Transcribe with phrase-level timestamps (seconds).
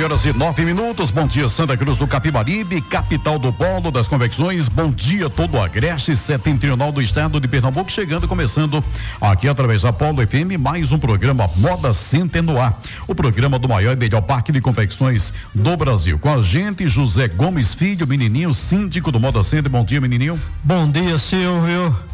[0.00, 1.10] Nove horas e nove minutos.
[1.10, 4.66] Bom dia, Santa Cruz do Capibaribe, capital do polo das convecções.
[4.66, 7.92] Bom dia, todo o Agreste Setentrional do Estado de Pernambuco.
[7.92, 8.82] Chegando, começando
[9.20, 12.80] aqui através da Polo FM, mais um programa Moda Center no ar.
[13.06, 16.18] O programa do maior e melhor parque de confecções do Brasil.
[16.18, 19.70] Com a gente, José Gomes Filho, menininho, síndico do Moda Center.
[19.70, 20.40] Bom dia, menininho.
[20.64, 22.09] Bom dia, Silvio.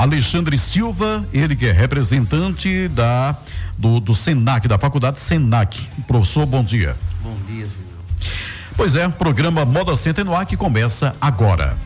[0.00, 3.36] Alexandre Silva, ele que é representante da
[3.76, 5.78] do, do Senac, da Faculdade Senac.
[6.06, 6.96] Professor, bom dia.
[7.22, 8.32] Bom dia, senhor.
[8.78, 11.76] Pois é, programa Moda Center no ar que começa agora.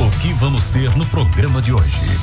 [0.00, 2.18] O que vamos ter no programa de hoje?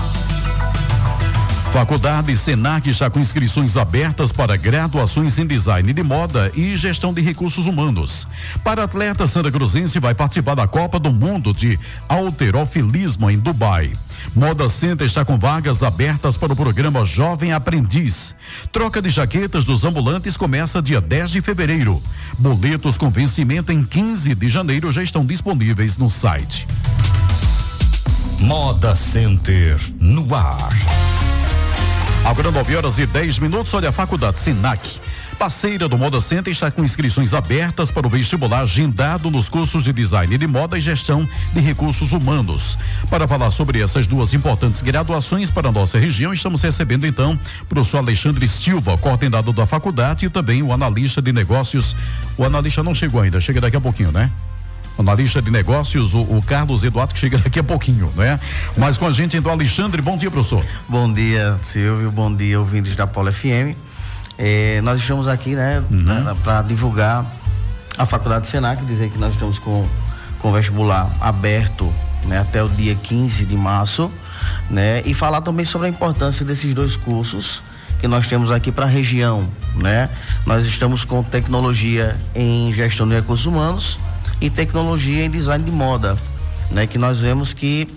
[1.71, 7.21] Faculdade Senac está com inscrições abertas para graduações em design de moda e gestão de
[7.21, 8.27] recursos humanos.
[8.66, 13.93] Para atleta Santa Cruzense vai participar da Copa do Mundo de Alterofilismo em Dubai.
[14.36, 18.36] Moda Center está com vagas abertas para o programa Jovem Aprendiz.
[18.69, 22.03] Troca de jaquetas dos ambulantes começa dia 10 de fevereiro.
[22.38, 26.67] Boletos com vencimento em 15 de janeiro já estão disponíveis no site.
[28.42, 30.70] Moda Center no ar.
[32.25, 33.73] Agora 9 horas e 10 minutos.
[33.73, 34.99] Olha a Faculdade Sinac
[35.36, 39.92] Parceira do Moda Center está com inscrições abertas para o vestibular agendado nos cursos de
[39.92, 42.77] design de moda e gestão de recursos humanos.
[43.10, 47.65] Para falar sobre essas duas importantes graduações para a nossa região, estamos recebendo então o
[47.65, 51.95] professor Alexandre Silva, coordenador da faculdade, e também o analista de negócios.
[52.37, 54.31] O analista não chegou ainda, chega daqui a pouquinho, né?
[54.98, 58.39] analista de negócios, o, o, Carlos Eduardo, que chega daqui a pouquinho, né?
[58.77, 60.65] Mas com a gente então, Alexandre, bom dia, professor.
[60.87, 63.76] Bom dia, Silvio, bom dia, ouvintes da Polo FM.
[64.38, 66.36] É, nós estamos aqui, né, uhum.
[66.44, 67.26] para divulgar
[67.98, 69.88] a Faculdade Senac, dizer que nós estamos com,
[70.40, 71.92] com vestibular aberto
[72.26, 74.12] né, até o dia 15 de março,
[74.70, 77.62] né, e falar também sobre a importância desses dois cursos
[78.00, 80.10] que nós temos aqui para a região, né?
[80.46, 83.98] Nós estamos com tecnologia em gestão de recursos humanos
[84.42, 86.17] e tecnologia em design de moda,
[86.70, 86.86] né?
[86.86, 87.88] Que nós vemos que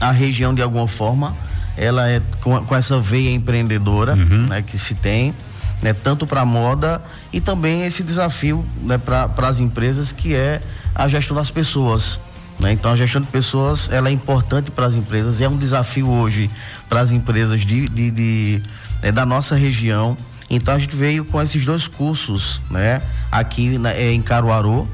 [0.00, 1.36] a região de alguma forma
[1.76, 4.48] ela é com, com essa veia empreendedora, uhum.
[4.48, 4.62] né?
[4.62, 5.34] Que se tem
[5.82, 7.02] né, tanto para a moda
[7.32, 10.60] e também esse desafio né, para as empresas que é
[10.94, 12.18] a gestão das pessoas.
[12.58, 12.72] Né?
[12.72, 16.50] Então a gestão de pessoas ela é importante para as empresas, é um desafio hoje
[16.88, 18.62] para as empresas de, de, de
[19.02, 20.16] né, da nossa região.
[20.50, 23.02] Então a gente veio com esses dois cursos, né?
[23.30, 24.88] Aqui é, em Caruaru,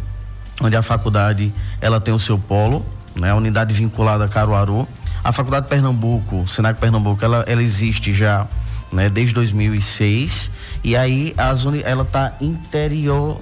[0.61, 2.85] onde a faculdade ela tem o seu polo,
[3.15, 3.31] né?
[3.31, 4.87] A unidade vinculada a Caruaru.
[5.23, 8.47] A faculdade de Pernambuco, Senac Pernambuco, ela, ela existe já
[8.95, 10.51] né, desde 2006.
[10.83, 13.41] E aí a zona, ela está interior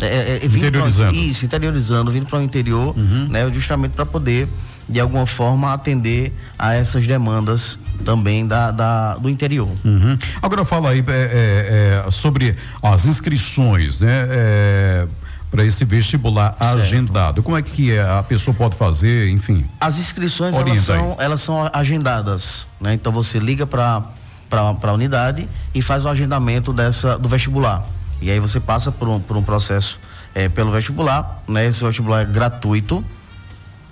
[0.00, 1.12] é, é, é interiorizando.
[1.12, 3.28] Pra, isso, interiorizando, vindo para o interior, uhum.
[3.28, 4.48] né, justamente para poder,
[4.88, 9.68] de alguma forma, atender a essas demandas também da, da do interior.
[9.84, 10.18] Uhum.
[10.40, 14.26] Agora fala aí é, é, é sobre as inscrições, né?
[15.50, 16.78] Para esse vestibular certo.
[16.78, 17.42] agendado.
[17.42, 19.66] Como é que a pessoa pode fazer, enfim?
[19.78, 22.94] As inscrições elas são, elas são agendadas, né?
[22.94, 24.02] Então você liga para
[24.80, 27.84] para a unidade e faz o agendamento dessa do vestibular.
[28.20, 29.98] E aí você passa por um, por um processo
[30.34, 31.66] é, pelo vestibular, né?
[31.66, 33.04] Esse vestibular é gratuito.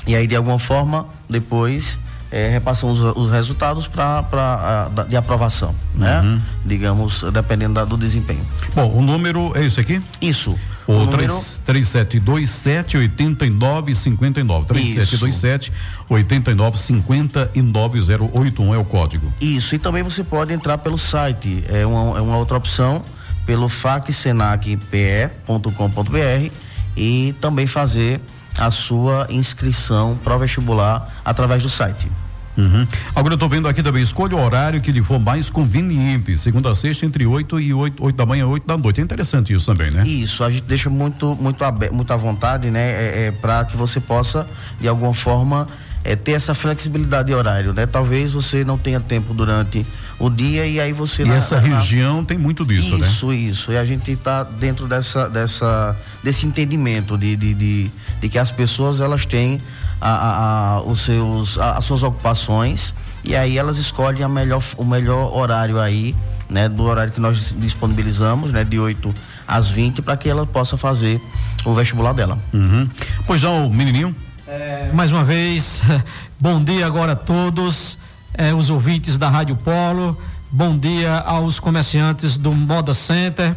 [0.06, 1.98] E aí, de alguma forma, depois
[2.30, 6.20] é, repassamos os, os resultados para de aprovação, né?
[6.20, 6.40] Uhum.
[6.64, 8.46] Digamos, dependendo da, do desempenho.
[8.74, 10.00] Bom, o número é esse aqui?
[10.20, 10.56] Isso.
[10.86, 14.66] O, o 3727 8959.
[14.66, 15.72] 3727
[16.08, 19.32] 8959 é o código.
[19.40, 23.04] Isso, e também você pode entrar pelo site, é uma, é uma outra opção,
[23.44, 26.54] pelo facsenacpe.com.br
[26.96, 28.20] e também fazer
[28.58, 32.10] a sua inscrição para vestibular através do site.
[32.56, 32.86] Uhum.
[33.14, 36.70] Agora eu estou vendo aqui também, escolha o horário que lhe for mais conveniente, segunda
[36.70, 39.00] a sexta, entre 8 e 8, 8 da manhã e 8 da noite.
[39.00, 40.06] É interessante isso também, né?
[40.06, 42.80] Isso, a gente deixa muito, muito, muito à vontade, né?
[42.80, 44.46] É, é para que você possa,
[44.80, 45.66] de alguma forma,
[46.04, 47.86] é, ter essa flexibilidade de horário, né?
[47.86, 49.86] Talvez você não tenha tempo durante
[50.20, 51.22] o dia e aí você.
[51.22, 53.06] E na, essa na, região tem muito disso, isso, né?
[53.08, 53.72] Isso, isso.
[53.72, 57.90] E a gente está dentro dessa, dessa, desse entendimento de, de, de,
[58.20, 59.58] de, que as pessoas elas têm
[59.98, 62.92] a, a, a os seus, a, as suas ocupações
[63.24, 66.14] e aí elas escolhem a melhor, o melhor horário aí,
[66.50, 66.68] né?
[66.68, 68.62] Do horário que nós disponibilizamos, né?
[68.62, 69.14] De 8
[69.48, 71.18] às 20, para que ela possa fazer
[71.64, 72.38] o vestibular dela.
[72.52, 72.88] Uhum.
[73.26, 74.14] Pois já o menininho?
[74.46, 75.80] É, mais uma vez,
[76.38, 77.98] bom dia agora a todos
[78.34, 80.16] eh, os ouvintes da Rádio Polo,
[80.50, 83.56] bom dia aos comerciantes do Moda Center,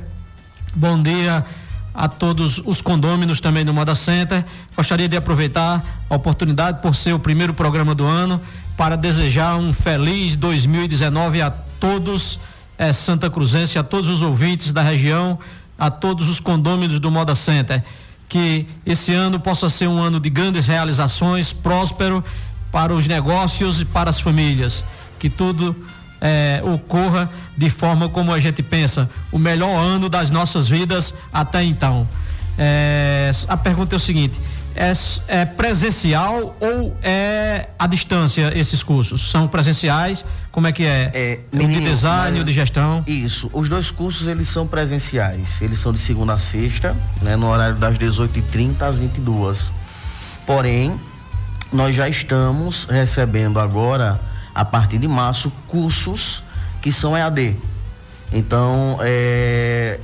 [0.75, 1.45] bom dia
[1.93, 4.43] a todos os condôminos também do Moda Center.
[4.75, 8.41] Gostaria de aproveitar a oportunidade por ser o primeiro programa do ano
[8.75, 12.39] para desejar um feliz 2019 a todos
[12.77, 15.37] eh, Santa Cruzense, a todos os ouvintes da região,
[15.77, 17.83] a todos os condôminos do Moda Center.
[18.27, 22.23] Que esse ano possa ser um ano de grandes realizações, próspero
[22.73, 24.83] para os negócios e para as famílias.
[25.19, 25.75] Que tudo
[26.19, 31.63] é, ocorra de forma como a gente pensa, o melhor ano das nossas vidas até
[31.63, 32.09] então.
[32.57, 34.39] É, a pergunta é o seguinte:
[34.75, 34.91] é,
[35.27, 39.29] é, presencial ou é à distância esses cursos?
[39.29, 40.25] São presenciais?
[40.51, 41.11] Como é que é?
[41.13, 43.03] É, menino, de design ou de gestão?
[43.05, 43.49] Isso.
[43.53, 45.61] Os dois cursos eles são presenciais.
[45.61, 49.71] Eles são de segunda a sexta, né, no horário das 18h30 às 22
[50.45, 50.99] Porém,
[51.73, 54.19] nós já estamos recebendo agora,
[54.53, 56.43] a partir de março, cursos
[56.81, 57.55] que são EAD.
[58.31, 59.99] Então, é,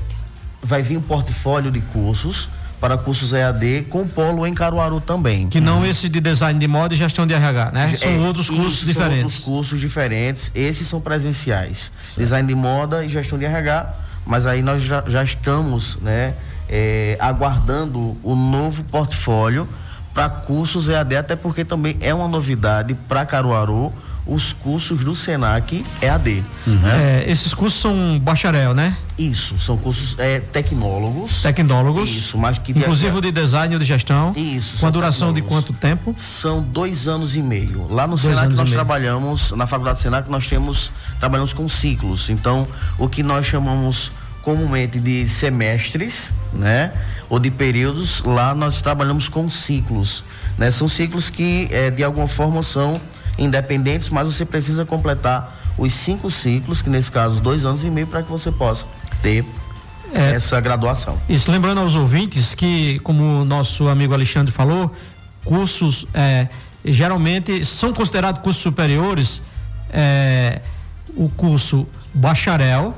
[0.62, 2.50] vai vir um portfólio de cursos
[2.80, 5.50] para cursos EAD com polo em Caruaru também.
[5.50, 7.94] Que não esse de design de moda e gestão de RH, né?
[7.95, 9.18] São é, outros cursos diferentes.
[9.18, 10.51] São outros cursos diferentes.
[10.56, 11.92] Esses são presenciais.
[12.06, 12.18] Certo.
[12.19, 13.94] Design de moda e gestão de RH,
[14.25, 16.33] mas aí nós já, já estamos, né,
[16.69, 19.68] é, aguardando o novo portfólio
[20.13, 23.94] para cursos EAD, até porque também é uma novidade para Caruaru
[24.29, 26.44] os cursos do Senac EAD.
[26.67, 26.73] Uhum.
[26.75, 27.23] Né?
[27.25, 28.95] É, esses cursos são bacharel, né?
[29.17, 31.41] Isso, são cursos é, tecnólogos.
[31.41, 32.09] Tecnólogos.
[32.09, 34.33] Isso, mas que inclusive de, de design ou de gestão.
[34.35, 34.77] Isso.
[34.77, 36.13] Com a duração de quanto tempo?
[36.17, 37.88] São dois anos e meio.
[37.89, 42.29] Lá no dois Senac nós trabalhamos, na faculdade Senac nós temos trabalhamos com ciclos.
[42.29, 42.67] Então,
[42.97, 44.11] o que nós chamamos
[44.41, 46.91] comumente de semestres, né?
[47.29, 50.23] Ou de períodos, lá nós trabalhamos com ciclos,
[50.57, 50.71] né?
[50.71, 52.99] São ciclos que eh, de alguma forma são
[53.37, 58.07] independentes, mas você precisa completar os cinco ciclos, que nesse caso dois anos e meio,
[58.07, 58.85] para que você possa
[59.21, 59.45] ter
[60.13, 61.17] é, essa graduação.
[61.29, 64.93] Isso, lembrando aos ouvintes que, como o nosso amigo Alexandre falou,
[65.45, 66.47] cursos é,
[66.83, 69.41] geralmente são considerados cursos superiores
[69.91, 70.61] é,
[71.15, 72.95] o curso bacharel,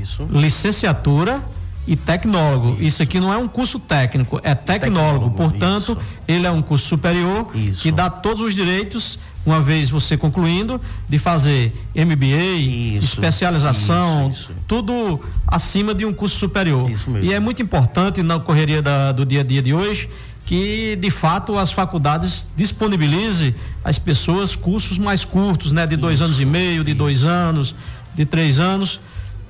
[0.00, 0.26] Isso.
[0.30, 1.42] licenciatura
[1.86, 2.76] e tecnólogo.
[2.80, 3.02] Isso.
[3.02, 5.30] aqui não é um curso técnico, é tecnólogo.
[5.30, 6.22] tecnólogo Portanto, isso.
[6.26, 7.82] ele é um curso superior isso.
[7.82, 14.32] que dá todos os direitos, uma vez você concluindo, de fazer MBA, especialização,
[14.66, 16.90] tudo acima de um curso superior.
[17.22, 20.08] E é muito importante na correria da, do dia a dia de hoje
[20.46, 26.38] que de fato as faculdades disponibilize às pessoas cursos mais curtos, né, de dois anos
[26.38, 27.74] e meio, de dois anos,
[28.14, 29.00] de três anos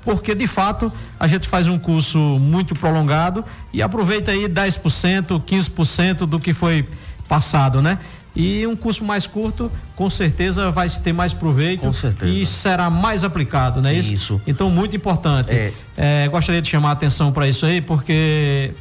[0.05, 6.27] porque de fato a gente faz um curso muito prolongado e aproveita aí 10%, 15%
[6.27, 6.87] do que foi
[7.29, 7.99] passado, né?
[8.37, 11.89] E um curso mais curto, com certeza vai ter mais proveito
[12.25, 14.13] e será mais aplicado, não é isso?
[14.13, 14.43] Isso.
[14.45, 15.53] Então, muito importante.
[15.53, 15.73] É.
[15.97, 18.73] É, gostaria de chamar a atenção para isso aí, porque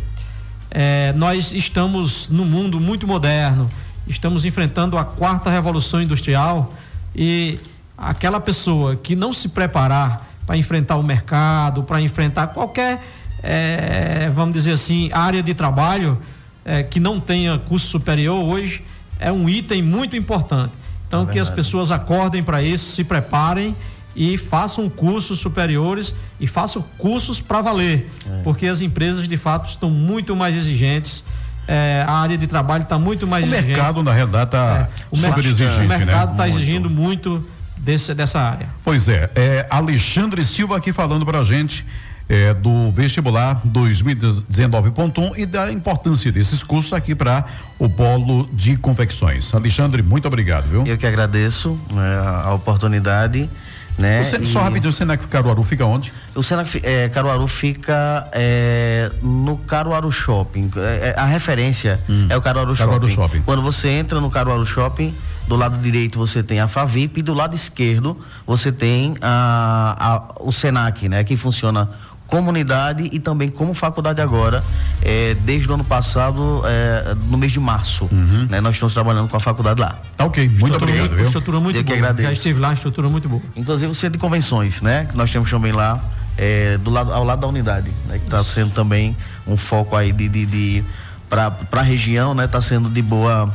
[0.71, 3.69] é, nós estamos num mundo muito moderno,
[4.07, 6.73] estamos enfrentando a quarta revolução industrial
[7.15, 7.59] e
[7.95, 13.01] aquela pessoa que não se preparar para enfrentar o mercado, para enfrentar qualquer,
[13.41, 16.17] é, vamos dizer assim, área de trabalho
[16.65, 18.83] é, que não tenha curso superior hoje,
[19.19, 20.71] é um item muito importante.
[21.07, 23.75] Então, é que as pessoas acordem para isso, se preparem
[24.15, 28.41] e façam cursos superiores e façam cursos para valer, é.
[28.43, 31.23] porque as empresas de fato estão muito mais exigentes.
[31.67, 33.71] É, a área de trabalho está muito mais o exigente.
[33.71, 35.85] O mercado, na realidade, está é, super exigente.
[35.85, 36.49] O mercado está né?
[36.49, 37.45] exigindo muito
[37.83, 38.69] desse, dessa área.
[38.83, 41.85] Pois é, é Alexandre Silva aqui falando para a gente
[42.29, 47.45] é, do vestibular 2019.1 e da importância desses cursos aqui para
[47.77, 49.53] o polo de confecções.
[49.53, 50.87] Alexandre, muito obrigado, viu?
[50.87, 53.49] Eu que agradeço né, a oportunidade.
[53.97, 54.21] Né?
[54.21, 54.47] O, e...
[54.47, 56.11] Só rapidinho, o Senac Caruaru fica onde?
[56.33, 60.71] O Senac é, Caruaru fica é, no Caruaru Shopping.
[60.77, 62.27] É, é a referência hum.
[62.29, 63.21] é o Caruaru, Caruaru Shopping.
[63.21, 63.41] Shopping.
[63.43, 65.13] Quando você entra no Caruaru Shopping,
[65.47, 70.43] do lado direito você tem a Favip e do lado esquerdo você tem a, a,
[70.43, 71.23] o Senac, né?
[71.23, 71.89] Que funciona
[72.33, 74.63] comunidade e também como faculdade agora,
[75.03, 78.09] é, desde o ano passado, é, no mês de março.
[78.11, 78.47] Uhum.
[78.49, 79.99] Né, nós estamos trabalhando com a faculdade lá.
[80.17, 81.11] Tá ok, muito estrutura obrigado.
[81.11, 81.93] Muito, estrutura muito Eu boa.
[81.93, 82.27] Que agradeço.
[82.27, 83.41] Já estive lá, estrutura muito boa.
[83.55, 85.05] Inclusive o centro de convenções, né?
[85.05, 86.03] Que nós temos também lá,
[86.35, 88.17] é, do lado, ao lado da unidade, né?
[88.17, 90.83] Que está sendo também um foco aí de, de, de
[91.29, 92.45] para a região, né?
[92.45, 93.53] Está sendo de boa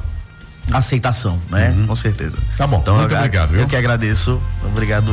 [0.72, 1.74] aceitação, né?
[1.76, 1.88] Uhum.
[1.88, 2.38] Com certeza.
[2.56, 2.78] Tá bom.
[2.78, 3.54] Então, muito eu, obrigado.
[3.54, 4.40] Eu, eu que agradeço.
[4.64, 5.12] Obrigado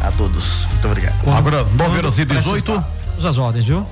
[0.00, 0.66] a todos.
[0.66, 1.14] Muito obrigado.
[1.30, 3.03] Agora, 9 horas e 18.
[3.22, 3.86] As ordens, viu?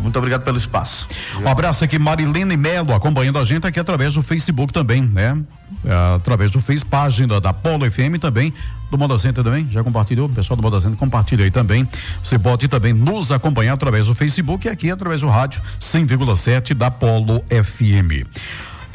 [0.00, 1.06] Muito obrigado pelo espaço.
[1.40, 5.40] Um abraço aqui, Marilene Melo, acompanhando a gente aqui através do Facebook também, né?
[5.84, 8.52] É, através do Face, página da Polo FM também,
[8.90, 11.88] do Moda Center também, já compartilhou, o pessoal do Moda Center compartilha aí também.
[12.22, 16.90] Você pode também nos acompanhar através do Facebook e aqui através do rádio 100,7 da
[16.90, 18.26] Polo FM.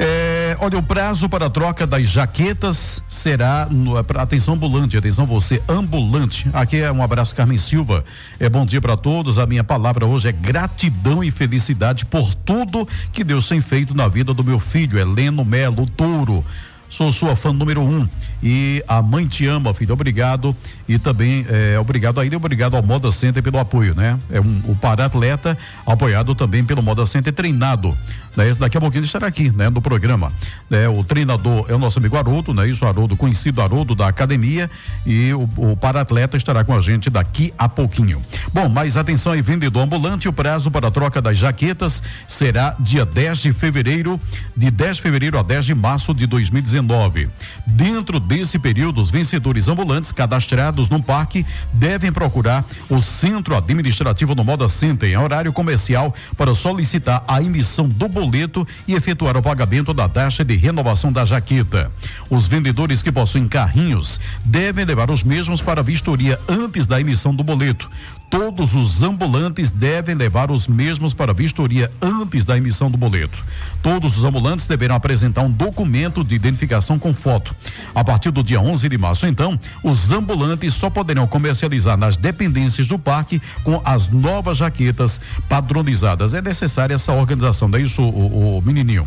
[0.04, 5.62] É, olha, o prazo para a troca das jaquetas será no, atenção ambulante, atenção você
[5.70, 6.50] ambulante.
[6.54, 8.04] Aqui é um abraço Carmen Silva.
[8.40, 9.38] É bom dia para todos.
[9.38, 14.08] A minha palavra hoje é gratidão e felicidade por tudo que Deus tem feito na
[14.08, 16.44] vida do meu filho Heleno Melo Touro.
[16.92, 18.06] Sou sua fã número um.
[18.44, 19.94] E a mãe te ama, filho.
[19.94, 20.54] Obrigado.
[20.90, 24.20] E também é, obrigado a ele, obrigado ao Moda Center pelo apoio, né?
[24.30, 27.98] É um, o para-atleta apoiado também pelo Moda Center treinado.
[28.36, 28.54] Né?
[28.54, 29.70] Daqui a pouquinho estará aqui, né?
[29.70, 30.32] No programa.
[30.70, 30.88] Né?
[30.88, 32.68] O treinador é o nosso amigo Haroldo, né?
[32.68, 34.70] Isso, Haroldo, conhecido Haroldo da academia.
[35.06, 38.22] E o, o para-atleta estará com a gente daqui a pouquinho.
[38.54, 40.28] Bom, mas atenção aí, vendedor ambulante.
[40.28, 44.20] O prazo para a troca das jaquetas será dia 10 de fevereiro,
[44.56, 47.30] de 10 de fevereiro a 10 de março de 2019.
[47.66, 54.44] Dentro desse período, os vencedores ambulantes cadastrados no parque devem procurar o centro administrativo no
[54.44, 59.94] Moda Center em horário comercial para solicitar a emissão do boleto e efetuar o pagamento
[59.94, 61.92] da taxa de renovação da jaqueta.
[62.30, 67.44] Os vendedores que possuem carrinhos devem levar os mesmos para vistoria antes da emissão do
[67.44, 67.90] boleto.
[68.32, 73.38] Todos os ambulantes devem levar os mesmos para vistoria antes da emissão do boleto.
[73.84, 77.54] Todos os ambulantes deverão apresentar um documento de identificação com foto.
[77.94, 82.88] A partir do dia 11 de março, então, os ambulantes só poderão comercializar nas dependências
[82.88, 85.20] do parque com as novas jaquetas
[85.50, 86.34] padronizadas.
[86.34, 89.06] É necessária essa organização, não é isso, o, o menininho?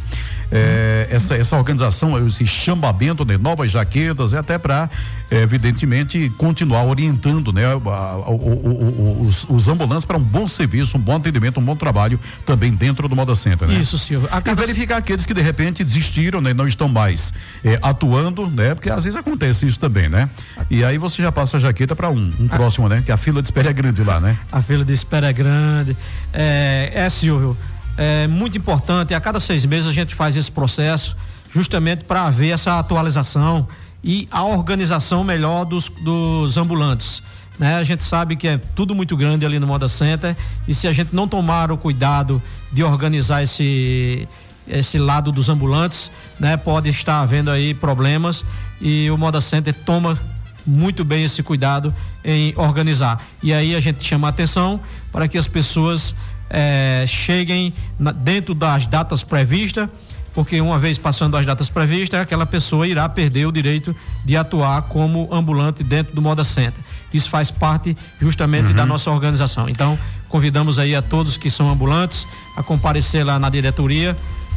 [0.56, 4.88] É, essa, essa organização, esse chamamento de novas jaquetas, é até para,
[5.28, 10.96] é, evidentemente, continuar orientando né, a, a, o, os, os ambulantes para um bom serviço,
[10.96, 13.74] um bom atendimento, um bom trabalho também dentro do Moda Center, né?
[13.74, 14.28] Isso, senhor.
[14.30, 16.54] A e verificar aqueles que de repente desistiram, né?
[16.54, 17.34] Não estão mais
[17.64, 18.76] é, atuando, né?
[18.76, 20.30] Porque às vezes acontece isso também, né?
[20.70, 22.56] E aí você já passa a jaqueta para um, um a...
[22.56, 23.02] próximo, né?
[23.04, 24.38] Que a fila de espera é grande lá, né?
[24.52, 25.96] A fila de espera é grande.
[26.32, 27.56] É, é Silvio,
[27.96, 31.16] é muito importante, a cada seis meses a gente faz esse processo
[31.52, 33.68] justamente para ver essa atualização
[34.02, 37.22] e a organização melhor dos, dos ambulantes.
[37.58, 37.76] Né?
[37.76, 40.36] A gente sabe que é tudo muito grande ali no Moda Center
[40.66, 44.28] e se a gente não tomar o cuidado de organizar esse
[44.66, 46.10] esse lado dos ambulantes,
[46.40, 48.42] né, pode estar havendo aí problemas
[48.80, 50.18] e o Moda Center toma
[50.66, 53.22] muito bem esse cuidado em organizar.
[53.42, 54.80] E aí a gente chama a atenção
[55.12, 56.14] para que as pessoas
[56.54, 59.88] eh, cheguem na, dentro das datas previstas
[60.34, 63.94] porque uma vez passando as datas previstas, aquela pessoa irá perder o direito
[64.24, 66.82] de atuar como ambulante dentro do Moda Center.
[67.12, 68.74] Isso faz parte justamente uhum.
[68.74, 69.68] da nossa organização.
[69.68, 69.96] Então,
[70.28, 74.16] convidamos aí a todos que são ambulantes a comparecer lá na diretoria,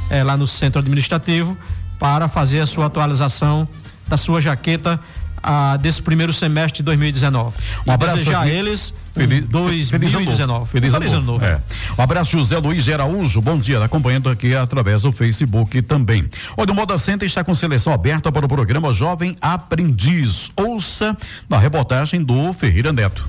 [0.10, 1.56] eh, lá no centro administrativo,
[2.00, 3.68] para fazer a sua atualização
[4.08, 5.00] da sua jaqueta
[5.42, 7.56] ah, desse primeiro semestre de 2019.
[7.86, 10.70] Um abraço já a eles Feliz, 2019.
[10.70, 11.44] Feliz, feliz ano novo.
[11.44, 11.60] É.
[11.98, 13.42] Um abraço, José Luiz Araújo.
[13.42, 16.30] Bom dia, acompanhando aqui através do Facebook também.
[16.56, 20.52] Olha, o Moda Center está com seleção aberta para o programa Jovem Aprendiz.
[20.56, 21.18] Ouça
[21.50, 23.28] na reportagem do Ferreira Neto.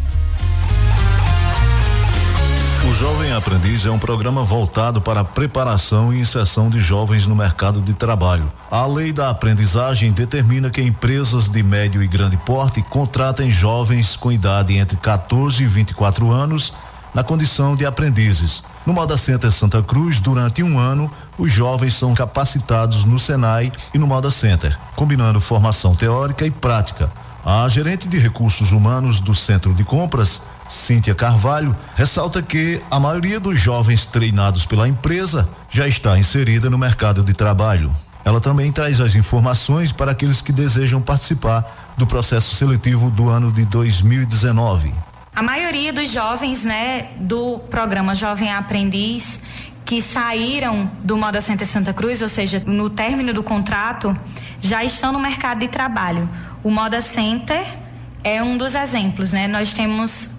[2.86, 7.34] O Jovem Aprendiz é um programa voltado para a preparação e inserção de jovens no
[7.34, 8.50] mercado de trabalho.
[8.70, 14.32] A lei da aprendizagem determina que empresas de médio e grande porte contratem jovens com
[14.32, 16.72] idade entre 14 e 24 anos
[17.12, 18.62] na condição de aprendizes.
[18.86, 23.98] No Moda Center Santa Cruz, durante um ano, os jovens são capacitados no Senai e
[23.98, 27.10] no Moda Center, combinando formação teórica e prática.
[27.44, 33.40] A gerente de recursos humanos do Centro de Compras, Cíntia Carvalho, ressalta que a maioria
[33.40, 37.94] dos jovens treinados pela empresa já está inserida no mercado de trabalho.
[38.24, 43.50] Ela também traz as informações para aqueles que desejam participar do processo seletivo do ano
[43.50, 44.92] de 2019.
[45.34, 49.40] A maioria dos jovens, né, do programa Jovem Aprendiz,
[49.84, 54.14] que saíram do Moda Center Santa Cruz, ou seja, no término do contrato,
[54.60, 56.28] já estão no mercado de trabalho.
[56.62, 57.64] O Moda Center
[58.22, 59.48] é um dos exemplos, né?
[59.48, 60.37] Nós temos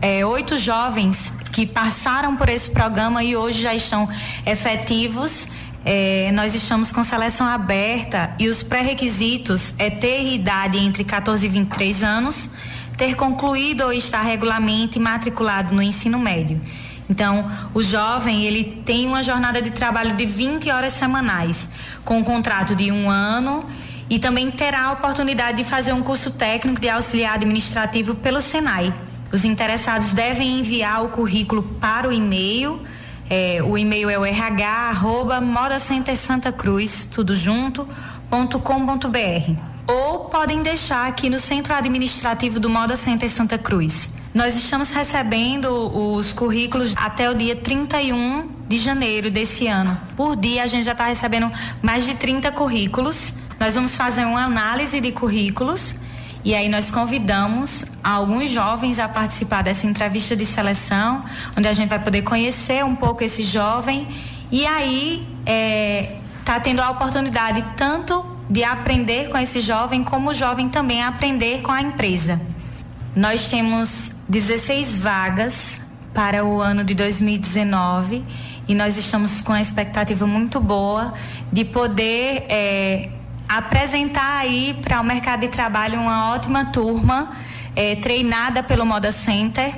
[0.00, 4.08] é, oito jovens que passaram por esse programa e hoje já estão
[4.44, 5.48] efetivos.
[5.84, 11.48] É, nós estamos com seleção aberta e os pré-requisitos é ter idade entre 14 e
[11.48, 12.50] 23 anos,
[12.96, 16.60] ter concluído ou estar regularmente matriculado no ensino médio.
[17.08, 21.68] Então, o jovem ele tem uma jornada de trabalho de 20 horas semanais,
[22.02, 23.68] com um contrato de um ano
[24.08, 28.92] e também terá a oportunidade de fazer um curso técnico de auxiliar administrativo pelo Senai.
[29.34, 32.80] Os interessados devem enviar o currículo para o e-mail.
[33.28, 37.88] É, o e-mail é o rh arroba moda center Santa Cruz, tudo junto,
[38.30, 39.56] ponto com, ponto br.
[39.88, 44.08] Ou podem deixar aqui no centro administrativo do Moda Center Santa Cruz.
[44.32, 49.98] Nós estamos recebendo os currículos até o dia 31 de janeiro desse ano.
[50.16, 51.50] Por dia a gente já está recebendo
[51.82, 53.34] mais de 30 currículos.
[53.58, 56.03] Nós vamos fazer uma análise de currículos
[56.44, 61.24] e aí nós convidamos alguns jovens a participar dessa entrevista de seleção,
[61.56, 64.06] onde a gente vai poder conhecer um pouco esse jovem
[64.52, 70.34] e aí é, tá tendo a oportunidade tanto de aprender com esse jovem, como o
[70.34, 72.38] jovem também aprender com a empresa.
[73.16, 75.80] Nós temos 16 vagas
[76.12, 78.22] para o ano de 2019
[78.68, 81.14] e nós estamos com a expectativa muito boa
[81.50, 83.08] de poder é,
[83.48, 87.32] apresentar aí para o mercado de trabalho uma ótima turma
[87.76, 89.74] é, treinada pelo Moda Center.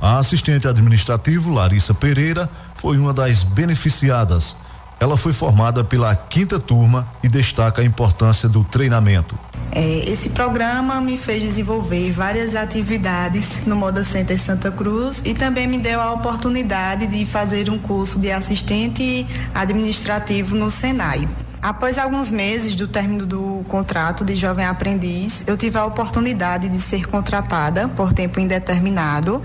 [0.00, 4.56] A assistente administrativo Larissa Pereira foi uma das beneficiadas.
[4.98, 9.36] Ela foi formada pela quinta turma e destaca a importância do treinamento.
[9.72, 15.66] É, esse programa me fez desenvolver várias atividades no Moda Center Santa Cruz e também
[15.66, 21.28] me deu a oportunidade de fazer um curso de assistente administrativo no Senai.
[21.62, 26.76] Após alguns meses do término do contrato de jovem aprendiz, eu tive a oportunidade de
[26.76, 29.40] ser contratada por tempo indeterminado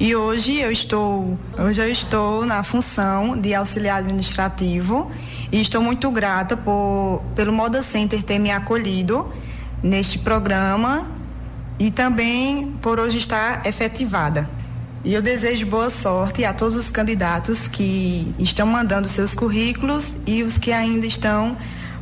[0.00, 5.10] e hoje eu estou, hoje eu estou na função de auxiliar administrativo
[5.52, 9.30] e estou muito grata por, pelo Moda Center ter me acolhido
[9.82, 11.06] neste programa
[11.78, 14.48] e também por hoje estar efetivada.
[15.08, 20.42] E eu desejo boa sorte a todos os candidatos que estão mandando seus currículos e
[20.42, 21.56] os que ainda estão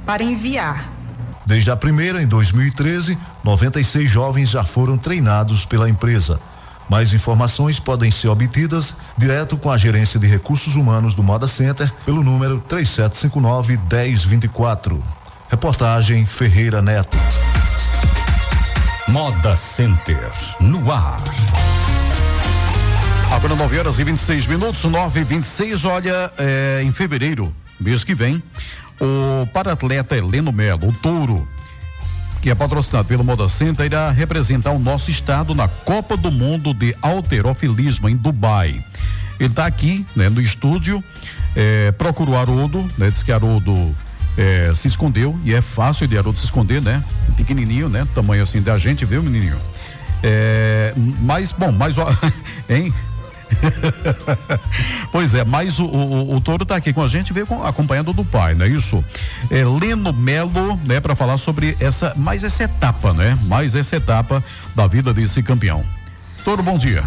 [0.05, 0.93] para enviar.
[1.47, 6.41] Desde a primeira, em 2013, 96 jovens já foram treinados pela empresa.
[6.91, 11.89] Mais informações podem ser obtidas direto com a Gerência de Recursos Humanos do Moda Center
[12.05, 15.01] pelo número 3759 1024.
[15.49, 17.17] Reportagem Ferreira Neto.
[19.07, 20.29] Moda Center
[20.59, 21.23] no ar.
[23.31, 28.15] Agora 9 horas e 26 minutos, 9 e 26 Olha, é, em fevereiro, mês que
[28.15, 28.43] vem,
[29.01, 31.47] o para-atleta Heleno Melo, o Touro,
[32.41, 36.73] que é patrocinado pelo Moda Center, irá representar o nosso estado na Copa do Mundo
[36.73, 38.83] de Alterofilismo em Dubai.
[39.39, 41.05] Ele está aqui, né, no estúdio,
[41.55, 43.95] é, procurou Haroldo, né, diz que Haroldo
[44.37, 47.03] é, se escondeu, e é fácil de Haroldo se esconder, né?
[47.37, 48.07] Pequenininho, né?
[48.15, 49.57] Tamanho assim da gente, viu, menininho?
[50.23, 51.97] É, mas, bom, mas,
[52.69, 52.93] hein?
[55.13, 58.13] pois é, mas o, o, o Toro está aqui com a gente, veio com, acompanhando
[58.13, 59.05] do pai, não é isso?
[59.51, 63.39] É, Leno Melo, né, para falar sobre essa, mais essa etapa, né?
[63.45, 64.43] Mais essa etapa
[64.75, 65.85] da vida desse campeão.
[66.45, 67.05] Toro, bom dia.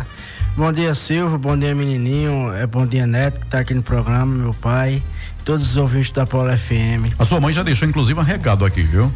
[0.56, 4.26] Bom dia, Silvio, bom dia, menininho, é bom dia, Neto, que está aqui no programa,
[4.26, 5.02] meu pai
[5.44, 7.14] todos os ouvintes da Paula FM.
[7.18, 9.12] A sua mãe já deixou inclusive um recado aqui, viu?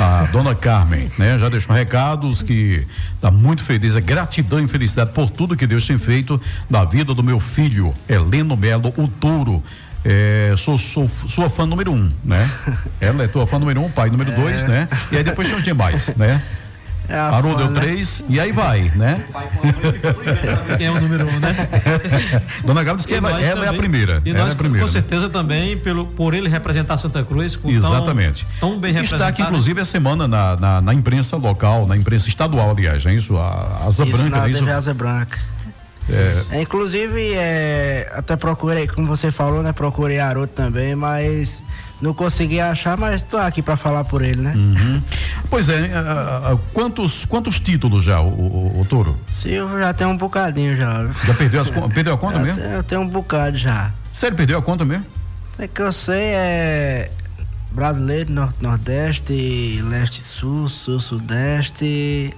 [0.00, 1.38] A dona Carmen, né?
[1.38, 5.86] Já deixou recados que está muito feliz, é gratidão e felicidade por tudo que Deus
[5.86, 9.62] tem feito na vida do meu filho, Heleno Melo, o touro.
[10.04, 12.48] É, sou, sou sua fã número um, né?
[13.00, 14.34] Ela é tua fã número um, pai número é.
[14.34, 14.88] dois, né?
[15.10, 16.42] E aí depois tem os demais, né?
[17.08, 17.80] É Parou, deu né?
[17.80, 19.24] três, e aí vai, né?
[20.76, 21.56] Quem é o número um, né?
[22.62, 24.20] Dona Galo disse que ela, ela é a primeira.
[24.26, 25.28] E nós, é primeira, com certeza, né?
[25.32, 28.46] também, pelo, por ele representar Santa Cruz, com Exatamente.
[28.60, 29.22] Tão, tão bem representado.
[29.22, 33.14] Está aqui, inclusive, a semana na, na, na, imprensa local, na imprensa estadual, aliás, é
[33.14, 33.38] isso?
[33.38, 34.70] A Asa isso, Branca, na é isso?
[34.70, 35.38] Asa Branca.
[36.08, 36.56] É.
[36.56, 36.62] é.
[36.62, 39.72] inclusive, é, até procurei, como você falou, né?
[39.72, 41.62] Procurei Aroto também, mas
[42.00, 44.52] não consegui achar, mas estou aqui para falar por ele, né?
[44.54, 45.02] Uhum.
[45.50, 49.16] Pois é, uh, uh, quantos, quantos títulos já, o, o, o Toro?
[49.32, 51.08] Silvio já tem um bocadinho já.
[51.24, 52.62] Já perdeu, as, perdeu a conta mesmo?
[52.62, 53.92] Eu tenho um bocado já.
[54.12, 55.06] Sério, perdeu a conta mesmo?
[55.58, 57.10] É que eu sei, é
[57.70, 62.34] brasileiro, norte, nordeste, leste, sul, sul, sudeste,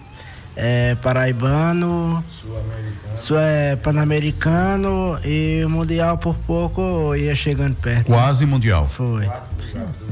[0.57, 2.25] é, paraibano,
[3.39, 8.07] é pan-americano e mundial por pouco ia chegando perto.
[8.07, 8.51] Quase né?
[8.51, 8.87] mundial.
[8.87, 9.29] Foi.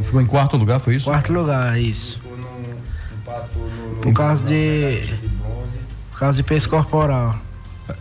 [0.02, 1.06] Ficou em quarto lugar, foi isso?
[1.06, 2.20] Quarto lugar, isso.
[4.02, 5.02] Por causa de.
[6.12, 7.36] Por causa de peso corporal.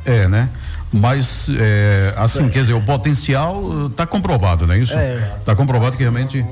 [0.06, 0.50] É, né?
[0.92, 2.50] Mas, é, assim, é.
[2.50, 4.94] quer dizer, o potencial está comprovado, não é isso?
[5.40, 6.46] Está comprovado que realmente.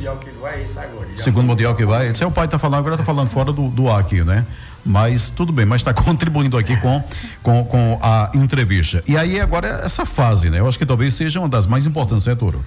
[0.00, 1.08] Mundial que ele vai, esse agora.
[1.16, 4.00] Segundo mundial que vai, seu pai está falando, agora está falando fora do, do ar
[4.00, 4.46] aqui, né?
[4.84, 7.04] Mas tudo bem, mas está contribuindo aqui com,
[7.42, 9.04] com, com a entrevista.
[9.06, 10.58] E aí agora essa fase, né?
[10.58, 12.64] Eu acho que talvez seja uma das mais importantes, né, Toro?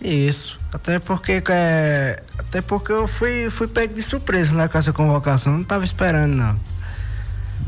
[0.00, 0.58] Isso.
[0.72, 5.54] Até porque é, até porque eu fui, fui pego de surpresa né, com essa convocação.
[5.54, 6.56] Não estava esperando, não.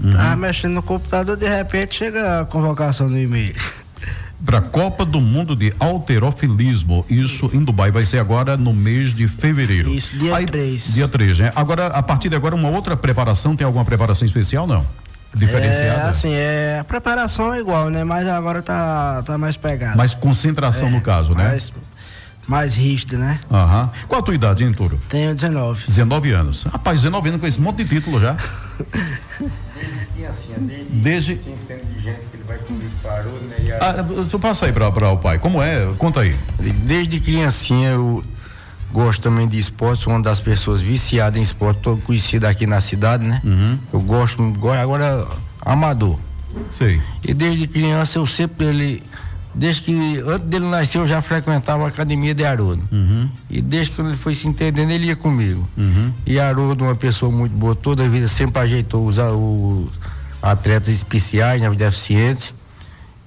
[0.03, 0.13] Uhum.
[0.13, 3.55] Tava mexendo no computador, de repente chega a convocação no e-mail.
[4.45, 9.13] Para a Copa do Mundo de Alterofilismo, isso em Dubai vai ser agora no mês
[9.13, 9.93] de fevereiro.
[9.93, 10.95] Isso, dia 3.
[10.95, 11.53] Dia 3, né?
[11.55, 14.87] Agora, a partir de agora, uma outra preparação, tem alguma preparação especial, não?
[15.35, 16.01] Diferenciada?
[16.01, 18.03] É, assim, é, a preparação é igual, né?
[18.03, 19.97] Mas agora tá, tá mais pegada.
[19.97, 21.49] Mais concentração é, no caso, né?
[21.51, 21.73] Mais,
[22.51, 23.39] mais rígido, né?
[23.49, 23.91] Aham.
[24.09, 25.01] Qual a tua idade, hein, Turo?
[25.09, 25.85] Tenho 19.
[25.87, 26.65] 19 anos.
[26.65, 28.37] Rapaz, 19 anos com esse monte de título já.
[30.21, 31.39] Desde desde, desde...
[31.39, 33.57] Cinco de gente que ele vai comigo parou, né?
[33.61, 33.79] E a...
[33.79, 33.95] Ah,
[34.29, 35.91] tu passa aí para o pai, como é?
[35.97, 36.37] Conta aí.
[36.59, 38.23] Desde criancinha eu
[38.93, 42.83] gosto também de esporte, sou uma das pessoas viciadas em esporte, tô conhecido aqui na
[42.83, 43.41] cidade, né?
[43.43, 43.79] Uhum.
[43.93, 44.43] Eu gosto,
[44.79, 45.27] agora
[45.63, 46.19] amador.
[46.71, 47.01] Sei.
[47.27, 49.03] E desde criança eu sempre ele
[49.55, 52.83] desde que antes dele nascer eu já frequentava a academia de Haroldo.
[52.91, 53.29] Uhum.
[53.49, 55.69] E desde que ele foi se entendendo, ele ia comigo.
[55.77, 56.13] Uhum.
[56.27, 59.89] E Haroldo, uma pessoa muito boa, toda a vida sempre ajeitou os, os
[60.43, 62.55] atletas especiais, né, os deficientes.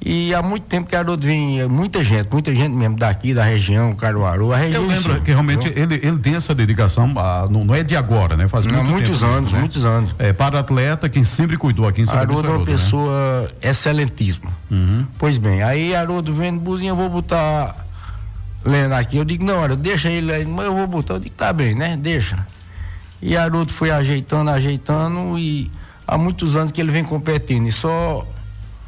[0.06, 3.96] E há muito tempo que Haroldo vem, muita gente, muita gente mesmo daqui, da região,
[3.96, 4.84] Caruaru, a região.
[4.84, 8.36] Eu lembro que realmente ele, ele tem essa dedicação, a, não, não, é de agora,
[8.36, 8.50] né?
[8.50, 9.60] Faz não, muito muitos tempo, anos, né?
[9.60, 10.14] muitos anos.
[10.20, 12.66] É, para atleta, quem sempre cuidou aqui em São Haroldo é uma né?
[12.66, 13.70] pessoa né?
[13.70, 14.52] excelentíssima.
[14.70, 15.06] Uhum.
[15.18, 17.74] Pois bem, aí Haroldo vendo buzinho, eu vou botar
[18.66, 19.16] lendo aqui.
[19.16, 21.14] Eu digo, não, deixa ele aí, mas eu vou botar.
[21.14, 21.96] Eu digo, tá bem, né?
[21.96, 22.46] Deixa.
[23.22, 25.72] E Haroldo foi ajeitando, ajeitando e
[26.06, 28.28] há muitos anos que ele vem competindo e só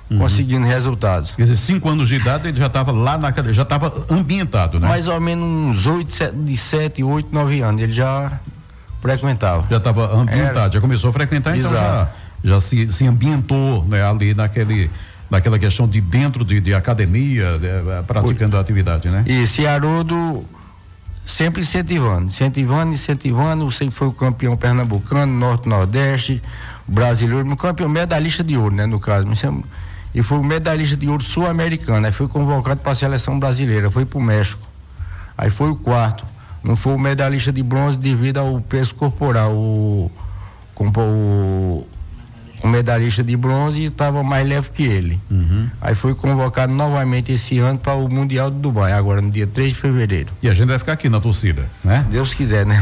[0.09, 0.17] uhum.
[0.17, 1.31] conseguindo resultados.
[1.31, 4.87] Quer dizer, cinco anos de idade ele já estava lá na já estava ambientado, né?
[4.87, 8.39] Mais ou menos uns oito, sete, de sete, oito, nove anos ele já
[9.01, 9.65] frequentava.
[9.69, 10.71] Já estava ambientado, Era...
[10.71, 12.09] já começou a frequentar, então já,
[12.43, 14.89] já se, se ambientou né, ali naquele
[15.29, 19.23] naquela questão de dentro de, de academia, de, eh, praticando a atividade, né?
[19.25, 20.45] E esse Haroldo
[21.25, 26.41] sempre incentivando, incentivando, incentivando, sempre foi o campeão pernambucano, norte, nordeste,
[26.87, 29.27] brasileiro, campeão medalhista de ouro, né, no caso,
[30.15, 34.05] e foi o medalhista de ouro sul-americano, aí foi convocado para a seleção brasileira, foi
[34.05, 34.65] para o México.
[35.37, 36.23] Aí foi o quarto.
[36.63, 39.51] Não foi o medalhista de bronze devido ao peso corporal.
[39.51, 40.09] O,
[40.79, 41.85] o,
[42.63, 45.19] o medalhista de bronze estava mais leve que ele.
[45.29, 45.69] Uhum.
[45.81, 49.73] Aí foi convocado novamente esse ano para o Mundial de Dubai, agora no dia 3
[49.73, 50.29] de fevereiro.
[50.41, 51.99] E a gente vai ficar aqui na torcida, né?
[51.99, 52.81] Se Deus quiser, né?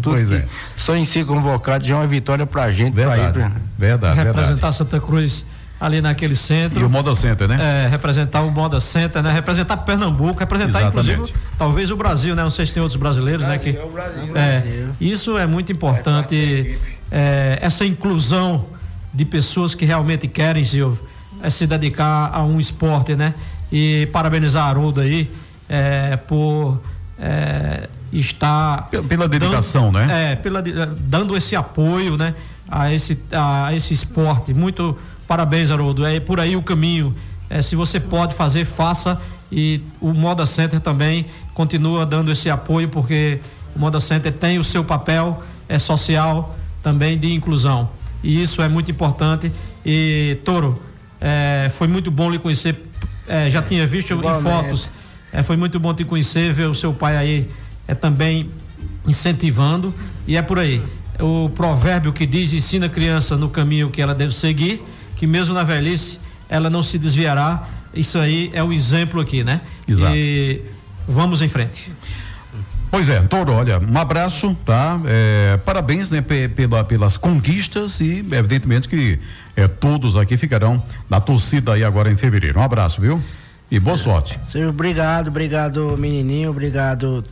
[0.00, 0.46] Tudo pois é.
[0.78, 2.94] Só em ser convocado já é uma vitória para a gente.
[2.94, 3.52] Verdade, ir pra...
[3.78, 4.16] verdade.
[4.16, 4.76] Representar verdade.
[4.76, 5.44] Santa Cruz
[5.80, 6.78] ali naquele centro.
[6.78, 7.84] E o Moda Center, né?
[7.86, 9.32] É, representar o Moda Center, né?
[9.32, 11.10] Representar Pernambuco, representar Exatamente.
[11.12, 12.42] inclusive talvez o Brasil, né?
[12.42, 13.72] Não sei se tem outros brasileiros, Brasil, né?
[13.72, 14.36] Que, é o Brasil.
[14.36, 16.78] É, isso é muito importante,
[17.10, 18.66] é, essa inclusão
[19.12, 21.02] de pessoas que realmente querem, Silvio,
[21.42, 23.34] é se dedicar a um esporte, né?
[23.72, 25.30] E parabenizar a Haroldo aí
[25.66, 26.78] é, por
[27.18, 30.32] é, estar pela, pela dedicação, dando, né?
[30.32, 32.34] É, pela, dando esse apoio, né?
[32.68, 34.52] A esse, a esse esporte.
[34.52, 34.96] Muito
[35.30, 36.04] parabéns, Haroldo.
[36.04, 37.14] É por aí o caminho.
[37.48, 39.20] É, se você pode fazer, faça.
[39.52, 43.38] E o Moda Center também continua dando esse apoio, porque
[43.76, 47.88] o Moda Center tem o seu papel é, social também de inclusão
[48.22, 49.50] e isso é muito importante.
[49.84, 50.80] E Toro,
[51.20, 52.76] é, foi muito bom lhe conhecer.
[53.26, 54.88] É, já tinha visto em fotos.
[55.32, 57.48] É, foi muito bom te conhecer, ver o seu pai aí
[57.86, 58.50] é, também
[59.06, 59.94] incentivando.
[60.26, 60.82] E é por aí.
[61.18, 64.82] O provérbio que diz: ensina a criança no caminho que ela deve seguir,
[65.20, 67.68] que mesmo na velhice ela não se desviará.
[67.92, 69.60] Isso aí é o exemplo aqui, né?
[69.86, 70.16] Exato.
[70.16, 70.62] E
[71.06, 71.92] vamos em frente.
[72.90, 74.98] Pois é, Toro, olha, um abraço, tá?
[75.04, 79.18] É, parabéns, né, pela, pelas conquistas e, evidentemente, que
[79.54, 82.58] é, todos aqui ficarão na torcida aí agora em fevereiro.
[82.58, 83.22] Um abraço, viu?
[83.70, 84.40] E boa sorte.
[84.48, 87.22] Senhor, obrigado, obrigado, menininho, obrigado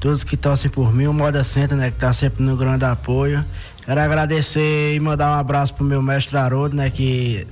[0.00, 3.44] todos que torcem por mim, o Moda Center, né, que tá sempre no grande apoio.
[3.86, 7.46] Quero agradecer e mandar um abraço pro meu mestre Haroldo, né, que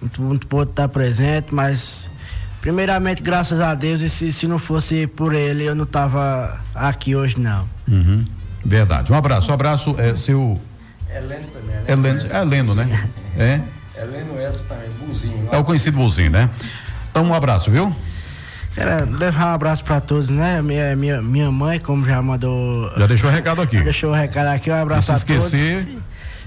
[0.00, 2.10] muito, muito pôde estar presente, mas
[2.64, 7.14] Primeiramente, graças a Deus, e se, se não fosse por ele, eu não tava aqui
[7.14, 7.68] hoje, não.
[7.86, 8.24] Uhum.
[8.64, 9.12] Verdade.
[9.12, 9.50] Um abraço.
[9.50, 10.58] Um abraço, é seu.
[11.14, 11.76] Heleno também.
[11.76, 11.84] Né?
[11.86, 13.08] Heleno, é Heleno, né?
[13.36, 13.60] É.
[14.00, 15.46] Heleno essa também, Buzinho.
[15.52, 16.48] É o conhecido Buzinho, né?
[17.10, 17.94] Então, um abraço, viu?
[18.74, 20.60] Quero levar um abraço para todos, né?
[20.60, 22.90] Minha, minha, minha mãe, como já mandou.
[22.96, 23.80] Já deixou o recado aqui.
[23.80, 25.84] deixou o recado aqui, um abraço esquecer...
[25.84, 26.02] todos.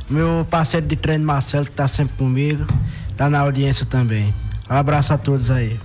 [0.10, 2.66] meu parceiro de treino Marcelo, que está sempre comigo,
[3.10, 4.34] está na audiência também.
[4.70, 5.80] Um abraço a todos aí.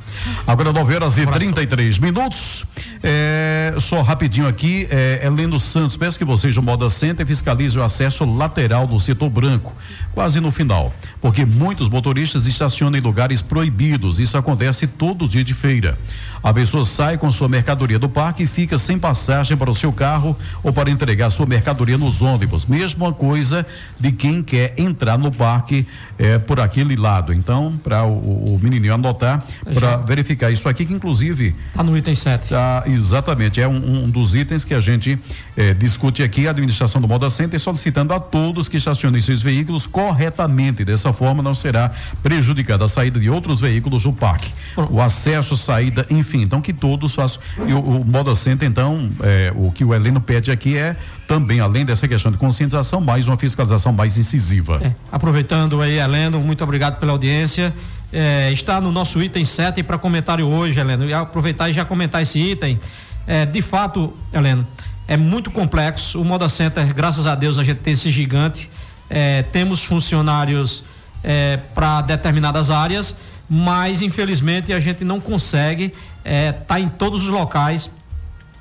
[0.46, 2.64] Agora 9 horas e 33 minutos.
[3.03, 7.85] É, só rapidinho aqui, é, Heleno Santos, peço que vocês do Moda Center fiscalizem o
[7.85, 9.75] acesso lateral do setor branco,
[10.14, 14.20] quase no final, porque muitos motoristas estacionam em lugares proibidos.
[14.20, 15.98] Isso acontece todo dia de feira.
[16.42, 19.92] A pessoa sai com sua mercadoria do parque e fica sem passagem para o seu
[19.92, 22.66] carro ou para entregar sua mercadoria nos ônibus.
[22.66, 23.64] Mesma coisa
[23.98, 25.87] de quem quer entrar no parque
[26.18, 27.33] é, por aquele lado.
[27.33, 31.55] Então, para o, o, menininho anotar, para verificar isso aqui, que inclusive.
[31.71, 32.51] Está no item 7.
[32.51, 33.61] Tá, exatamente.
[33.61, 35.19] É um, um dos itens que a gente
[35.57, 39.87] é, discute aqui, a administração do Moda Center, solicitando a todos que estacionem seus veículos
[39.87, 40.85] corretamente.
[40.85, 41.91] Dessa forma, não será
[42.23, 44.53] prejudicada a saída de outros veículos do parque.
[44.91, 47.41] O acesso, saída, enfim então que todos façam.
[47.67, 51.61] E o, o Moda Center, então, é, o que o Heleno pede aqui é também,
[51.61, 54.81] além dessa questão de conscientização, mais uma fiscalização mais incisiva.
[54.83, 57.73] É, aproveitando aí, Heleno, muito obrigado pela audiência.
[58.12, 61.09] É, está no nosso item 7 para comentário hoje, Heleno.
[61.09, 62.79] E aproveitar e já comentar esse item.
[63.27, 64.66] É, de fato, Heleno,
[65.09, 66.20] é muito complexo.
[66.20, 68.70] O Moda Center, graças a Deus, a gente tem esse gigante.
[69.09, 70.85] É, temos funcionários
[71.25, 73.16] é, para determinadas áreas,
[73.48, 75.92] mas infelizmente a gente não consegue
[76.25, 77.90] está é, tá em todos os locais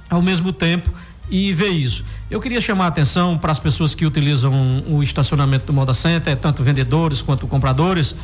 [0.10, 0.92] ao mesmo tempo
[1.30, 2.04] e ver isso.
[2.30, 6.36] Eu queria chamar a atenção para as pessoas que utilizam o estacionamento do Moda Center,
[6.36, 8.16] tanto vendedores quanto compradores,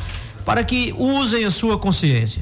[0.47, 2.41] para que usem a sua consciência.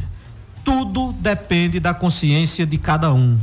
[0.63, 3.35] Tudo depende da consciência de cada um.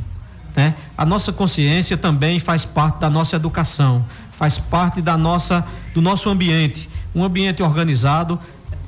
[0.55, 0.77] Né?
[0.97, 6.31] A nossa consciência também faz parte da nossa educação, faz parte da nossa, do nosso
[6.31, 6.89] ambiente.
[7.13, 8.39] Um ambiente organizado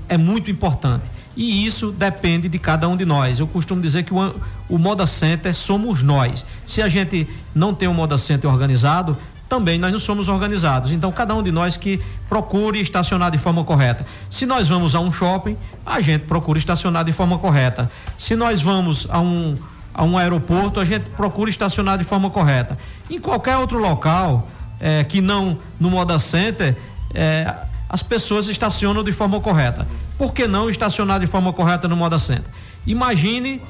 [0.09, 1.11] é muito importante.
[1.37, 3.41] E isso depende de cada um de nós.
[3.41, 4.35] Eu costumo dizer que o,
[4.69, 6.47] o Moda Center somos nós.
[6.65, 9.17] Se a gente não tem um Moda Center organizado,
[9.49, 10.91] também nós não somos organizados.
[10.91, 14.07] Então, cada um de nós que procure estacionar de forma correta.
[14.31, 17.91] Se nós vamos a um shopping, a gente procura estacionar de forma correta.
[18.19, 19.55] Se nós vamos a um,
[19.93, 22.79] a um aeroporto, a gente procura estacionar de forma correta.
[23.11, 24.49] Em qualquer outro local
[24.81, 26.77] é, que não no Moda Center,
[27.15, 27.55] é,
[27.89, 29.87] as pessoas estacionam de forma correta.
[30.19, 32.51] Por que não estacionar de forma correta no Moda Center?
[32.87, 33.61] Imagine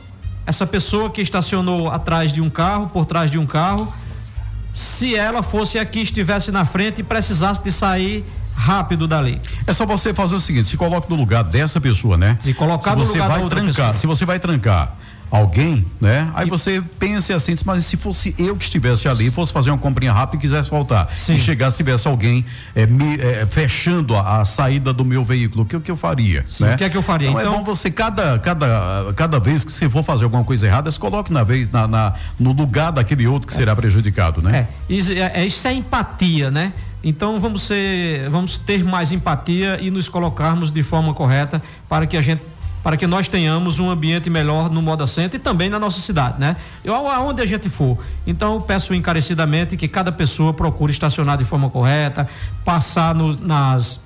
[0.46, 3.92] essa pessoa que estacionou atrás de um carro, por trás de um carro,
[4.74, 9.40] se ela fosse aqui, estivesse na frente e precisasse de sair rápido dali.
[9.66, 12.36] É só você fazer o seguinte, se coloque no lugar dessa pessoa, né?
[12.40, 13.96] Se colocar se no lugar vai da outra trancar, pessoa.
[13.96, 14.96] Se você vai trancar
[15.34, 16.30] alguém, né?
[16.32, 16.50] Aí e...
[16.50, 20.36] você pense assim, mas se fosse eu que estivesse ali, fosse fazer uma comprinha rápida
[20.36, 21.34] e quisesse voltar, Sim.
[21.34, 25.66] e chegasse tivesse alguém é, me, é, fechando a, a, saída do meu veículo, o
[25.66, 26.44] que, que eu faria?
[26.48, 26.74] Sim, né?
[26.74, 27.28] O que é que eu faria?
[27.28, 30.68] Então, então é bom você cada cada cada vez que você for fazer alguma coisa
[30.68, 33.56] errada, se coloque na vez na, na no lugar daquele outro que é.
[33.56, 34.68] será prejudicado, né?
[34.88, 36.72] É, isso é, é, isso é empatia, né?
[37.02, 42.16] Então vamos ser, vamos ter mais empatia e nos colocarmos de forma correta para que
[42.16, 42.40] a gente
[42.84, 46.38] para que nós tenhamos um ambiente melhor no Moda Center e também na nossa cidade,
[46.38, 46.54] né?
[46.84, 47.98] Eu, aonde a gente for.
[48.26, 52.28] Então, eu peço encarecidamente que cada pessoa procure estacionar de forma correta,
[52.62, 54.04] passar no, nas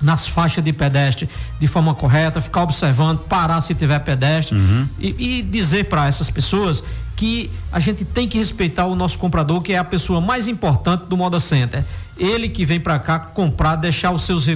[0.00, 4.88] nas faixas de pedestre de forma correta, ficar observando, parar se tiver pedestre uhum.
[4.98, 6.82] e, e dizer para essas pessoas
[7.14, 11.04] que a gente tem que respeitar o nosso comprador, que é a pessoa mais importante
[11.04, 11.84] do Moda Center.
[12.16, 14.46] Ele que vem para cá comprar, deixar os seus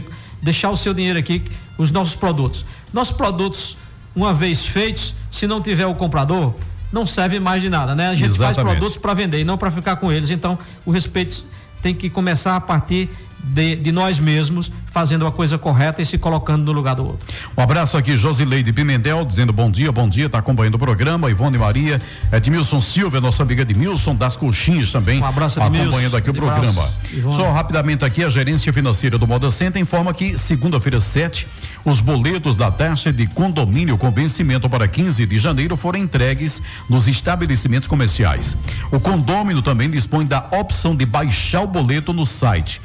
[0.45, 1.43] deixar o seu dinheiro aqui,
[1.79, 2.65] os nossos produtos.
[2.93, 3.77] Nossos produtos,
[4.15, 6.55] uma vez feitos, se não tiver o comprador,
[6.93, 8.09] não serve mais de nada, né?
[8.09, 8.55] A gente Exatamente.
[8.55, 10.31] faz produtos para vender e não para ficar com eles.
[10.31, 11.43] Então, o respeito
[11.83, 13.09] tem que começar a partir
[13.43, 17.27] de, de, nós mesmos, fazendo a coisa correta e se colocando no lugar do outro.
[17.59, 21.29] Um abraço aqui, Josileide Pimentel, dizendo bom dia, bom dia, está acompanhando o programa.
[21.29, 22.01] Ivone Maria,
[22.33, 25.21] Edmilson Silva, nossa amiga Edmilson, das Coxinhas também.
[25.21, 25.89] Um abraço, Edmilson.
[25.89, 26.89] Acompanhando aqui o programa.
[27.33, 31.49] Só rapidamente aqui, a gerência financeira do Moda Center informa que segunda-feira 7,
[31.85, 37.09] os boletos da taxa de condomínio com vencimento para 15 de janeiro foram entregues nos
[37.09, 38.57] estabelecimentos comerciais.
[38.93, 42.81] O condômino também dispõe da opção de baixar o boleto no site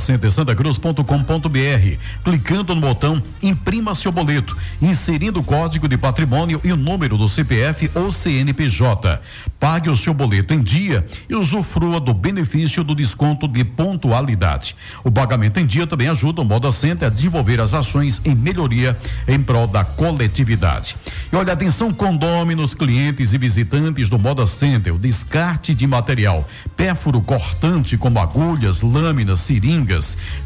[0.00, 1.98] www.modacentersantacruz.com.br.
[2.24, 7.28] Clicando no botão Imprima seu boleto, inserindo o código de patrimônio e o número do
[7.28, 9.20] CPF ou CNPJ.
[9.58, 14.74] Pague o seu boleto em dia e usufrua do benefício do desconto de pontualidade.
[15.04, 18.96] O pagamento em dia também ajuda o Moda Center a desenvolver as ações em melhoria
[19.28, 20.96] em prol da coletividade.
[21.32, 27.20] E olha, atenção condôminos, clientes e visitantes do Moda Center, o descarte de material pérfuro
[27.20, 29.89] cortante como agulhas, lâminas, seringas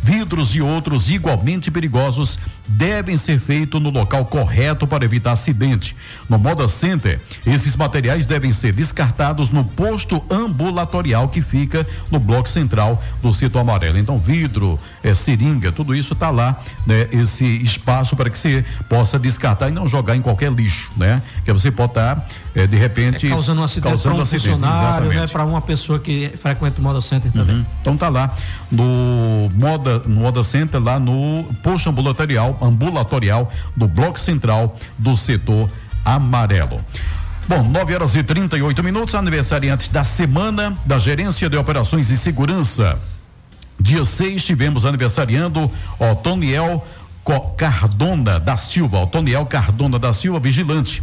[0.03, 5.95] Vidros e outros igualmente perigosos devem ser feitos no local correto para evitar acidente.
[6.29, 12.49] No Moda Center, esses materiais devem ser descartados no posto ambulatorial que fica no bloco
[12.49, 13.99] central do setor amarelo.
[13.99, 17.09] Então, vidro, é, seringa, tudo isso está lá, né?
[17.13, 21.23] Esse espaço para que você possa descartar e não jogar em qualquer lixo, né?
[21.45, 23.27] Que você pode estar, tá, é, de repente.
[23.27, 25.27] É, causando um acidente para um acidente, funcionário, né?
[25.27, 27.57] Para uma pessoa que frequenta o Moda Center também.
[27.57, 27.67] Uhum.
[27.81, 28.35] Então tá lá
[28.71, 35.71] no Moda, no Moda Center, lá no posto ambulatorial, ambulatorial do Bloco Central do setor
[36.05, 36.81] amarelo.
[37.47, 42.99] Bom, 9 horas e 38 minutos, aniversariantes da semana da Gerência de Operações e Segurança.
[43.79, 46.87] Dia 6 tivemos aniversariando Otoniel
[47.57, 51.03] Cardona da Silva, Otoniel Cardona da Silva, vigilante.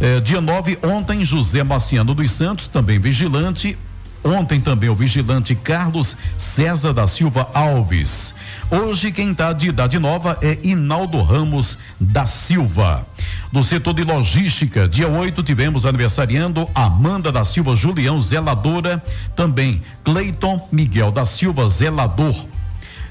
[0.00, 3.78] Eh, dia 9, ontem, José Marciano dos Santos, também vigilante.
[4.22, 8.34] Ontem também o vigilante Carlos César da Silva Alves.
[8.70, 13.06] Hoje quem está de idade nova é Inaldo Ramos da Silva.
[13.50, 19.02] Do setor de logística, dia 8 tivemos aniversariando Amanda da Silva Julião Zeladora,
[19.34, 22.46] também Cleiton Miguel da Silva Zelador.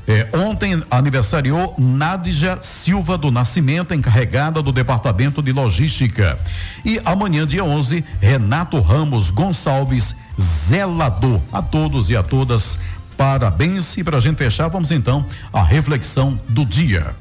[0.07, 6.39] É, ontem aniversariou Nádija Silva do Nascimento, encarregada do Departamento de Logística.
[6.83, 11.41] E amanhã, dia 11, Renato Ramos Gonçalves, zelador.
[11.51, 12.79] A todos e a todas,
[13.17, 13.97] parabéns.
[13.97, 17.15] E para a gente fechar, vamos então à reflexão do dia.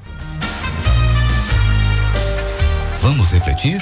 [3.00, 3.80] Vamos refletir?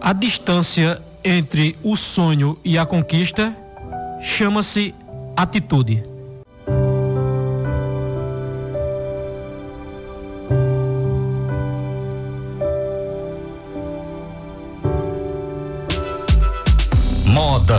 [0.00, 3.54] A distância entre o sonho e a conquista
[4.22, 4.94] chama-se
[5.36, 6.09] atitude.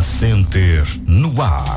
[0.01, 1.75] Center no ar.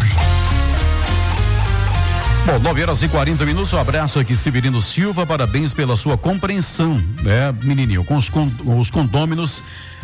[2.47, 3.73] Bom, 9 horas e 40 minutos.
[3.73, 5.27] Um abraço aqui, Severino Silva.
[5.27, 9.63] Parabéns pela sua compreensão, né, menininho, com os, con os condôminos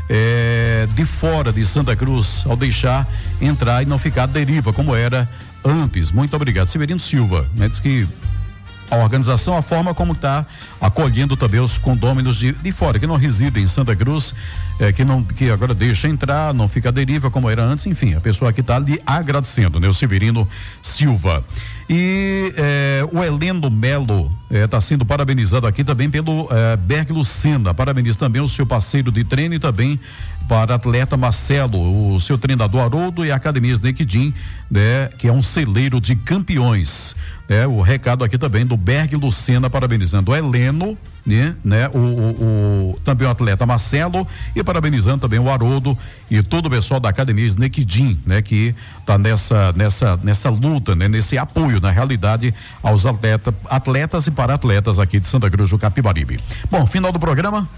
[0.08, 3.06] é, de fora de Santa Cruz, ao deixar
[3.40, 5.28] entrar e não ficar à deriva, como era
[5.64, 6.10] antes.
[6.10, 6.68] Muito obrigado.
[6.68, 7.68] Severino Silva, né?
[7.68, 8.06] Diz que
[8.90, 10.44] a organização, a forma como está
[10.80, 14.34] acolhendo também os condôminos de, de fora, que não residem em Santa Cruz,
[14.78, 18.14] é, que não que agora deixa entrar, não fica à deriva como era antes, enfim,
[18.14, 19.88] a pessoa que está lhe agradecendo, né?
[19.88, 20.48] O Severino
[20.82, 21.44] Silva.
[21.92, 27.74] E é, o Heleno Melo está é, sendo parabenizado aqui também pelo é, Berg Lucena.
[27.74, 29.98] Parabenizo também o seu parceiro de treino e também
[30.48, 34.32] para atleta Marcelo, o seu treinador Haroldo e a Academia Snequidim,
[34.70, 37.16] né, que é um celeiro de campeões.
[37.48, 40.96] É, o recado aqui também do Berg Lucena parabenizando o Heleno,
[41.36, 45.96] né, né o, o, o, também o atleta Marcelo e parabenizando também o Haroldo
[46.30, 51.08] e todo o pessoal da Academia Snequidim, né, que está nessa nessa nessa luta, né,
[51.08, 55.78] nesse apoio na realidade aos atleta, atletas e para atletas aqui de Santa Cruz do
[55.78, 56.38] Capibaribe.
[56.70, 57.68] Bom, final do programa.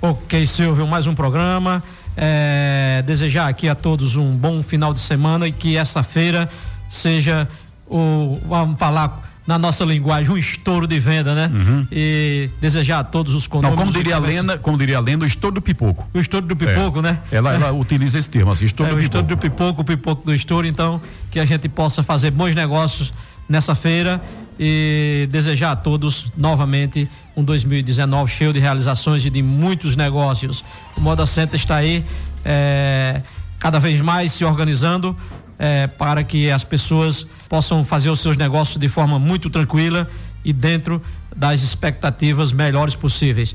[0.00, 1.82] Ok, Silvio, mais um programa.
[2.16, 6.48] É, desejar aqui a todos um bom final de semana e que essa feira
[6.88, 7.48] seja
[7.86, 11.50] o, vamos falar na nossa linguagem, um estouro de venda, né?
[11.52, 11.86] Uhum.
[11.92, 13.78] E desejar a todos os condôminos.
[13.78, 16.08] Não, como diria a lenda, como diria a lenda, o estouro do pipoco.
[16.14, 17.02] O estouro do pipoco, é.
[17.02, 17.20] né?
[17.30, 19.18] Ela, ela utiliza esse termo, assim, estouro é, do o pipoco.
[19.18, 23.12] estouro do pipoco, o pipoco do estouro, então, que a gente possa fazer bons negócios
[23.46, 24.22] nessa feira
[24.58, 30.64] e desejar a todos novamente um 2019 cheio de realizações e de muitos negócios.
[30.96, 32.04] O Moda Center está aí
[32.44, 33.20] é,
[33.58, 35.16] cada vez mais se organizando
[35.58, 40.08] é, para que as pessoas possam fazer os seus negócios de forma muito tranquila
[40.44, 41.00] e dentro
[41.34, 43.54] das expectativas melhores possíveis.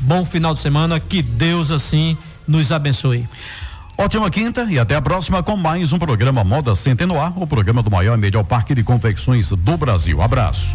[0.00, 3.26] Bom final de semana, que Deus assim nos abençoe.
[3.96, 7.46] Ótima quinta e até a próxima com mais um programa Moda Center no ar, o
[7.46, 10.20] programa do maior e melhor parque de confecções do Brasil.
[10.20, 10.74] Abraço.